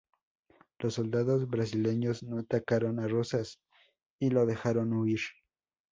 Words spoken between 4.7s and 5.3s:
huir.